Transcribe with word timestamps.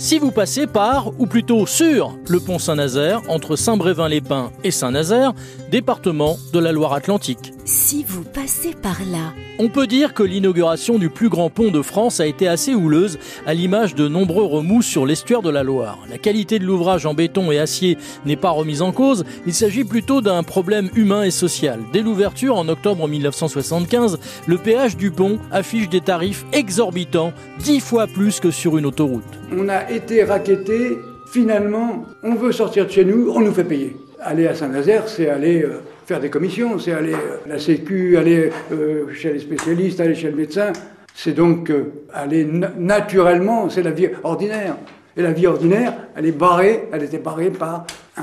si 0.00 0.18
vous 0.18 0.30
passez 0.30 0.66
par, 0.66 1.12
ou 1.20 1.26
plutôt 1.26 1.66
sur, 1.66 2.16
le 2.26 2.40
pont 2.40 2.58
Saint-Nazaire, 2.58 3.20
entre 3.28 3.54
Saint-Brévin-les-Pins 3.54 4.50
et 4.64 4.70
Saint-Nazaire, 4.70 5.34
département 5.70 6.38
de 6.54 6.58
la 6.58 6.72
Loire-Atlantique. 6.72 7.52
Si 7.66 8.02
vous 8.08 8.24
passez 8.24 8.72
par 8.72 8.98
là. 9.12 9.34
On 9.58 9.68
peut 9.68 9.86
dire 9.86 10.14
que 10.14 10.22
l'inauguration 10.22 10.98
du 10.98 11.10
plus 11.10 11.28
grand 11.28 11.50
pont 11.50 11.70
de 11.70 11.82
France 11.82 12.18
a 12.18 12.26
été 12.26 12.48
assez 12.48 12.74
houleuse, 12.74 13.18
à 13.46 13.52
l'image 13.52 13.94
de 13.94 14.08
nombreux 14.08 14.46
remous 14.46 14.80
sur 14.80 15.04
l'estuaire 15.04 15.42
de 15.42 15.50
la 15.50 15.62
Loire. 15.62 15.98
La 16.08 16.16
qualité 16.16 16.58
de 16.58 16.64
l'ouvrage 16.64 17.04
en 17.04 17.12
béton 17.12 17.52
et 17.52 17.58
acier 17.58 17.98
n'est 18.24 18.36
pas 18.36 18.50
remise 18.50 18.80
en 18.80 18.92
cause, 18.92 19.26
il 19.46 19.52
s'agit 19.52 19.84
plutôt 19.84 20.22
d'un 20.22 20.42
problème 20.42 20.88
humain 20.94 21.24
et 21.24 21.30
social. 21.30 21.78
Dès 21.92 22.00
l'ouverture 22.00 22.56
en 22.56 22.66
octobre 22.70 23.06
1975, 23.06 24.18
le 24.46 24.56
péage 24.56 24.96
du 24.96 25.10
pont 25.10 25.38
affiche 25.52 25.90
des 25.90 26.00
tarifs 26.00 26.46
exorbitants, 26.54 27.34
dix 27.58 27.80
fois 27.80 28.06
plus 28.06 28.40
que 28.40 28.50
sur 28.50 28.78
une 28.78 28.86
autoroute. 28.86 29.39
On 29.52 29.68
a 29.68 29.90
été 29.90 30.22
raquetté, 30.22 30.98
finalement, 31.32 32.04
on 32.22 32.34
veut 32.34 32.52
sortir 32.52 32.86
de 32.86 32.90
chez 32.90 33.04
nous, 33.04 33.30
on 33.34 33.40
nous 33.40 33.52
fait 33.52 33.64
payer. 33.64 33.96
Aller 34.20 34.46
à 34.46 34.54
Saint-Nazaire, 34.54 35.08
c'est 35.08 35.28
aller 35.28 35.62
euh, 35.62 35.80
faire 36.06 36.20
des 36.20 36.30
commissions, 36.30 36.78
c'est 36.78 36.92
aller 36.92 37.14
à 37.14 37.48
la 37.48 37.58
Sécu, 37.58 38.16
aller 38.16 38.50
euh, 38.70 39.12
chez 39.12 39.32
les 39.32 39.40
spécialistes, 39.40 40.00
aller 40.00 40.14
chez 40.14 40.30
le 40.30 40.36
médecin. 40.36 40.72
C'est 41.14 41.32
donc 41.32 41.70
euh, 41.70 41.92
aller 42.12 42.44
naturellement, 42.44 43.68
c'est 43.68 43.82
la 43.82 43.90
vie 43.90 44.08
ordinaire. 44.22 44.76
Et 45.16 45.22
la 45.22 45.32
vie 45.32 45.48
ordinaire, 45.48 45.94
elle 46.14 46.26
est 46.26 46.38
barrée, 46.38 46.88
elle 46.92 47.02
était 47.02 47.18
barrée 47.18 47.50
par 47.50 47.86
un, 48.16 48.22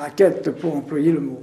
racket, 0.00 0.50
pour 0.52 0.76
employer 0.76 1.12
le 1.12 1.20
mot. 1.20 1.42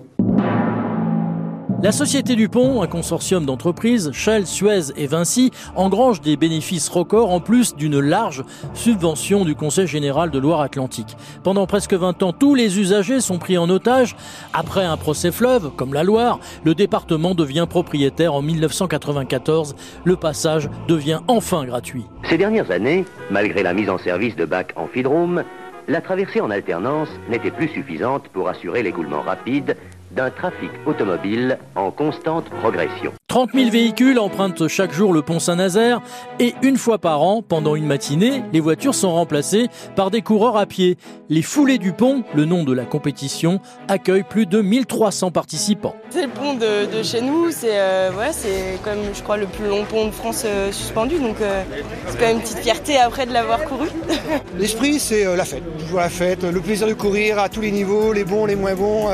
La 1.83 1.91
Société 1.91 2.35
du 2.35 2.47
Pont, 2.47 2.83
un 2.83 2.87
consortium 2.87 3.45
d'entreprises, 3.45 4.11
Shell, 4.11 4.45
Suez 4.45 4.91
et 4.97 5.07
Vinci, 5.07 5.49
engrange 5.75 6.21
des 6.21 6.37
bénéfices 6.37 6.89
records 6.89 7.31
en 7.31 7.39
plus 7.39 7.75
d'une 7.75 7.99
large 7.99 8.43
subvention 8.75 9.45
du 9.45 9.55
Conseil 9.55 9.87
général 9.87 10.29
de 10.29 10.37
Loire-Atlantique. 10.37 11.17
Pendant 11.43 11.65
presque 11.65 11.93
20 11.93 12.21
ans, 12.21 12.33
tous 12.33 12.53
les 12.53 12.79
usagers 12.79 13.19
sont 13.19 13.39
pris 13.39 13.57
en 13.57 13.67
otage. 13.69 14.15
Après 14.53 14.85
un 14.85 14.95
procès 14.95 15.31
fleuve, 15.31 15.71
comme 15.75 15.95
la 15.95 16.03
Loire, 16.03 16.39
le 16.63 16.75
département 16.75 17.33
devient 17.33 17.65
propriétaire 17.67 18.35
en 18.35 18.43
1994. 18.43 19.75
Le 20.03 20.15
passage 20.15 20.69
devient 20.87 21.21
enfin 21.27 21.65
gratuit. 21.65 22.05
Ces 22.29 22.37
dernières 22.37 22.69
années, 22.69 23.05
malgré 23.31 23.63
la 23.63 23.73
mise 23.73 23.89
en 23.89 23.97
service 23.97 24.35
de 24.35 24.45
bacs 24.45 24.73
amphidrome, 24.75 25.43
la 25.87 25.99
traversée 25.99 26.41
en 26.41 26.51
alternance 26.51 27.09
n'était 27.27 27.49
plus 27.49 27.69
suffisante 27.69 28.27
pour 28.33 28.49
assurer 28.49 28.83
l'écoulement 28.83 29.21
rapide 29.21 29.75
d'un 30.15 30.29
trafic 30.29 30.69
automobile 30.85 31.57
en 31.75 31.91
constante 31.91 32.49
progression. 32.61 33.11
30 33.31 33.51
000 33.53 33.69
véhicules 33.69 34.19
empruntent 34.19 34.67
chaque 34.67 34.91
jour 34.91 35.13
le 35.13 35.21
pont 35.21 35.39
Saint-Nazaire 35.39 36.01
et 36.39 36.53
une 36.63 36.75
fois 36.75 36.97
par 36.97 37.21
an, 37.21 37.41
pendant 37.41 37.77
une 37.77 37.85
matinée, 37.85 38.43
les 38.51 38.59
voitures 38.59 38.93
sont 38.93 39.13
remplacées 39.13 39.69
par 39.95 40.11
des 40.11 40.21
coureurs 40.21 40.57
à 40.57 40.65
pied. 40.65 40.97
Les 41.29 41.41
foulées 41.41 41.77
du 41.77 41.93
pont, 41.93 42.25
le 42.35 42.43
nom 42.43 42.65
de 42.65 42.73
la 42.73 42.83
compétition, 42.83 43.61
accueillent 43.87 44.25
plus 44.29 44.47
de 44.47 44.59
1300 44.59 45.31
participants. 45.31 45.95
C'est 46.09 46.23
le 46.23 46.27
pont 46.27 46.55
de, 46.55 47.03
chez 47.03 47.21
nous, 47.21 47.51
c'est 47.51 47.79
euh, 47.79 48.11
c'est 48.33 48.77
comme 48.83 48.99
je 49.13 49.23
crois 49.23 49.37
le 49.37 49.45
plus 49.45 49.65
long 49.65 49.85
pont 49.85 50.07
de 50.07 50.11
France 50.11 50.43
euh, 50.45 50.73
suspendu, 50.73 51.17
donc 51.17 51.39
euh, 51.39 51.63
c'est 52.07 52.19
quand 52.19 52.25
même 52.25 52.35
une 52.35 52.41
petite 52.41 52.57
fierté 52.57 52.97
après 52.97 53.25
de 53.25 53.31
l'avoir 53.31 53.63
couru. 53.63 53.87
L'esprit 54.59 54.99
c'est 54.99 55.23
la 55.37 55.45
fête, 55.45 55.63
toujours 55.79 56.01
la 56.01 56.09
fête, 56.09 56.43
le 56.43 56.59
plaisir 56.59 56.85
de 56.85 56.93
courir 56.93 57.39
à 57.39 57.47
tous 57.47 57.61
les 57.61 57.71
niveaux, 57.71 58.11
les 58.11 58.25
bons, 58.25 58.45
les 58.45 58.57
moins 58.57 58.75
bons, 58.75 59.07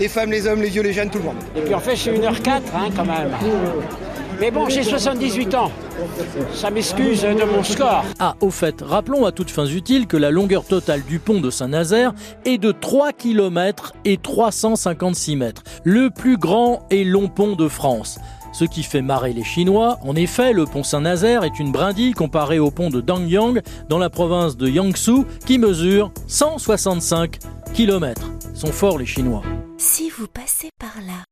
les 0.00 0.08
femmes, 0.08 0.32
les 0.40 0.48
hommes, 0.48 0.62
les 0.62 0.68
vieux, 0.68 0.82
les 0.82 0.92
jeunes, 0.92 1.10
tout 1.10 1.18
le 1.18 1.24
monde. 1.24 1.36
Et 1.54 1.60
puis 1.60 1.74
en 1.74 1.80
fait 1.80 1.96
c'est 1.96 2.12
1h04 2.12 2.50
hein, 2.74 2.88
quand 2.96 3.04
même. 3.04 3.30
Mais 4.40 4.50
bon, 4.50 4.70
j'ai 4.70 4.82
78 4.82 5.54
ans. 5.54 5.70
Ça 6.54 6.70
m'excuse 6.70 7.22
de 7.22 7.44
mon 7.44 7.62
score. 7.62 8.04
Ah, 8.18 8.36
au 8.40 8.50
fait, 8.50 8.80
rappelons 8.80 9.26
à 9.26 9.32
toutes 9.32 9.50
fins 9.50 9.66
utiles 9.66 10.06
que 10.06 10.16
la 10.16 10.30
longueur 10.30 10.64
totale 10.64 11.02
du 11.02 11.18
pont 11.18 11.42
de 11.42 11.50
Saint-Nazaire 11.50 12.14
est 12.46 12.56
de 12.56 12.72
3 12.72 13.12
km 13.12 13.92
et 14.06 14.16
356 14.16 15.36
mètres. 15.36 15.62
Le 15.84 16.08
plus 16.08 16.38
grand 16.38 16.86
et 16.90 17.04
long 17.04 17.28
pont 17.28 17.54
de 17.54 17.68
France. 17.68 18.18
Ce 18.52 18.64
qui 18.64 18.82
fait 18.82 19.02
marrer 19.02 19.34
les 19.34 19.44
Chinois. 19.44 19.98
En 20.02 20.16
effet, 20.16 20.54
le 20.54 20.64
pont 20.64 20.84
Saint-Nazaire 20.84 21.44
est 21.44 21.60
une 21.60 21.70
brindille 21.70 22.12
comparée 22.12 22.58
au 22.58 22.70
pont 22.70 22.88
de 22.88 23.02
Dangyang 23.02 23.60
dans 23.90 23.98
la 23.98 24.08
province 24.08 24.56
de 24.56 24.66
Jiangsu 24.66 25.24
qui 25.44 25.58
mesure 25.58 26.10
165 26.28 27.40
km. 27.74 28.30
Sont 28.54 28.72
forts 28.72 28.98
les 28.98 29.06
Chinois. 29.06 29.42
Si 29.80 30.10
vous 30.10 30.28
passez 30.28 30.68
par 30.78 31.00
là. 31.00 31.24